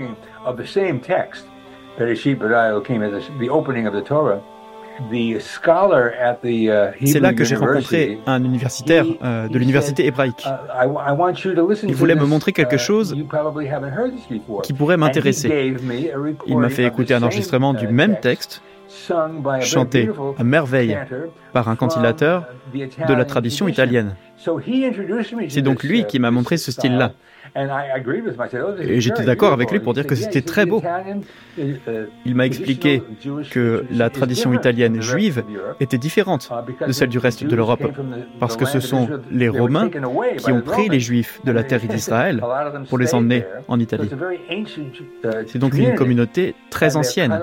[5.13, 5.39] Uh,
[7.05, 10.45] C'est là que j'ai rencontré un universitaire euh, de l'université hébraïque.
[10.47, 13.17] Uh, Il voulait me montrer quelque uh, chose
[14.63, 15.75] qui pourrait m'intéresser.
[16.47, 18.63] Il m'a fait écouter un enregistrement du même texte,
[19.61, 20.99] chanté à merveille
[21.53, 24.17] par un cantillateur de la tradition italienne.
[25.49, 27.13] C'est donc lui qui m'a montré ce style-là.
[27.57, 30.83] Et j'étais d'accord avec lui pour dire que c'était très beau.
[31.59, 31.75] Uh,
[32.25, 33.03] Il m'a expliqué
[33.51, 35.43] que la tradition italienne juive
[35.81, 37.83] était différente uh, de celle du reste de l'Europe,
[38.39, 39.91] parce que ce sont les Romains
[40.39, 42.43] qui ont pris les Juifs de la terre d'Israël
[42.89, 44.11] pour les emmener en Italie.
[45.25, 47.41] Uh, C'est donc une communauté très ancienne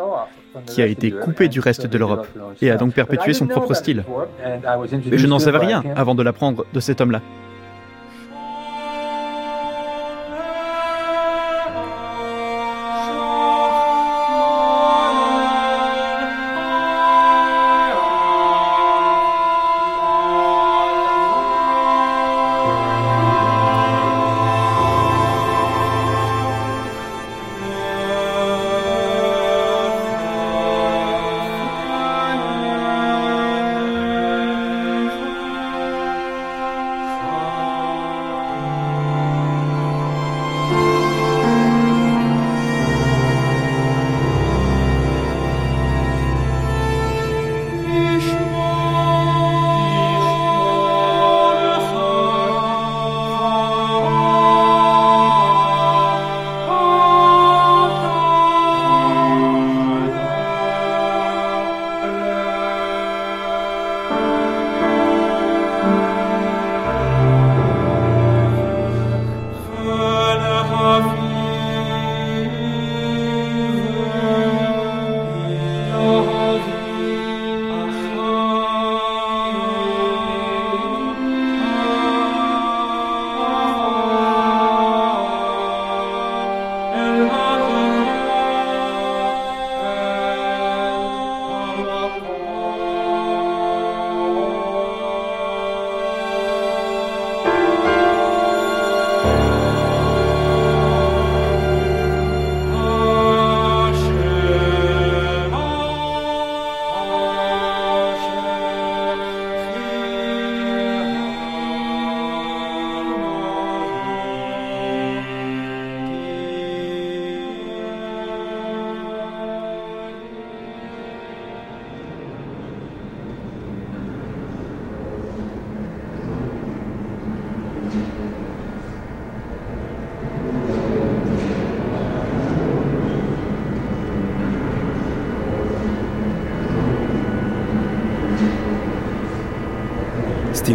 [0.66, 2.28] qui a été coupée du reste de l'Europe
[2.62, 4.04] et a donc perpétué son propre style.
[5.06, 7.22] Mais je n'en savais rien avant de l'apprendre de cet homme-là.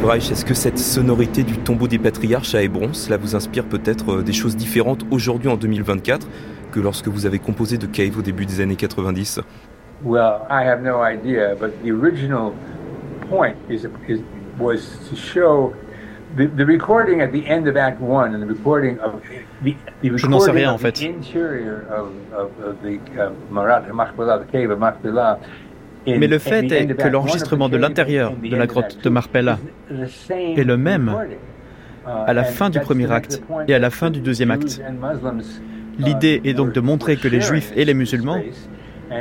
[0.03, 3.64] Steve Reich, est-ce que cette sonorité du tombeau des patriarches à Hébron, cela vous inspire
[3.64, 6.26] peut-être euh, des choses différentes aujourd'hui en 2024
[6.72, 9.42] que lorsque vous avez composé de Cave au début des années 90
[10.05, 12.53] Well, I have no idea, but the original
[13.30, 14.22] point is, is
[14.59, 15.72] was to show
[16.36, 19.22] the, the recording at the end of Act One and the recording of
[19.62, 20.96] the, the recording rien, of en fait.
[20.96, 25.38] the interior of, of, of the uh, Marat Machpelah, the cave of Machpelah.
[26.07, 29.59] Mais le fait est que l'enregistrement de l'intérieur de la grotte de Marpella
[30.30, 31.14] est le même.
[32.05, 34.80] Uh, à la fin du premier acte et à la fin du deuxième acte.
[34.80, 38.40] uh, L'idée est donc de montrer que les Juifs et les musulmans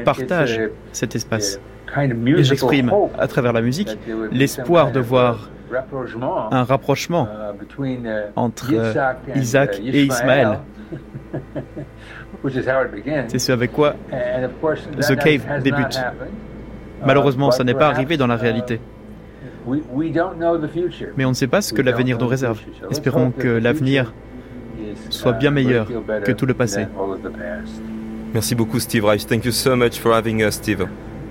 [0.03, 0.59] partagent
[0.91, 1.59] cet espace.
[1.97, 3.95] Et j'exprime à travers la musique
[4.31, 7.27] l'espoir de voir uh, rapprochement, un rapprochement
[7.59, 8.73] between, entre
[9.35, 10.57] Isaac et Ismaël.
[12.41, 13.29] which is how it begins.
[13.29, 15.99] C'est ce avec quoi, The Cave débute.
[17.01, 17.03] Happened.
[17.03, 18.79] Uh, malheureusement, ça n'est pas arrivé dans la uh, réalité.
[20.73, 21.07] future.
[21.17, 22.59] Mais on ne sait pas ce que l'avenir nous réserve.
[22.89, 24.13] Espérons que l'avenir
[24.79, 25.87] is, soit uh, bien meilleur
[26.23, 26.87] que tout le passé.
[28.33, 29.25] Merci beaucoup Steve Reich.
[29.25, 30.87] Thank you so much for having us, Steve.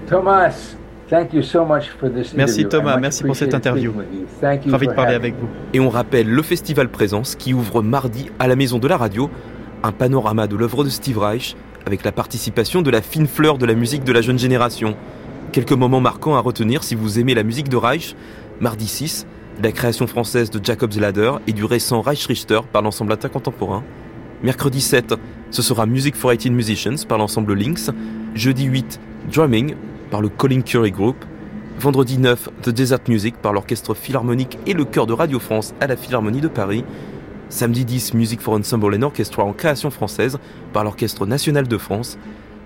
[0.07, 0.77] Thomas,
[1.09, 2.99] thank you so much for this Merci, Thomas.
[2.99, 3.93] Merci pour cette interview.
[4.43, 5.49] Ravi de parler avec vous.
[5.73, 9.31] Et on rappelle le Festival Présence qui ouvre mardi à la Maison de la Radio
[9.83, 11.57] un panorama de l'œuvre de Steve Reich
[11.87, 14.95] avec la participation de la fine fleur de la musique de la jeune génération.
[15.53, 18.15] Quelques moments marquants à retenir si vous aimez la musique de Reich.
[18.61, 19.27] Mardi 6,
[19.61, 23.83] la création française de Jacob's Ladder et du récent Reich Richter par l'ensemble latin contemporain.
[24.45, 25.15] Mercredi 7,
[25.51, 27.91] ce sera Music for 18 Musicians par l'ensemble Lynx.
[28.37, 29.01] Jeudi 8,
[29.33, 29.75] Drumming
[30.13, 31.17] par le Colin Curry Group.
[31.81, 35.89] Vendredi 9, The Desert Music par l'Orchestre Philharmonique et le Chœur de Radio France à
[35.89, 36.85] la Philharmonie de Paris.
[37.49, 40.39] Samedi 10, Music for Ensemble and Orchestra en création française
[40.73, 42.19] par l'Orchestre National de France.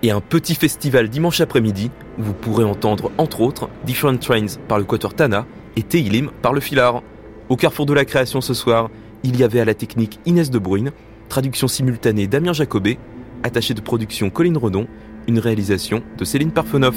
[0.05, 4.77] Et un petit festival dimanche après-midi où vous pourrez entendre, entre autres, Different Trains par
[4.77, 5.47] le Quatuor Tana
[5.77, 7.03] et Teilim par le Philhar.
[7.49, 8.91] Au carrefour de la création ce soir,
[9.23, 10.93] il y avait à la technique Inès de Bruyne,
[11.31, 12.99] traduction simultanée Damien Jacobet,
[13.45, 14.89] attaché de production Colline Redon,
[15.27, 16.97] une réalisation de Céline Parfenoff.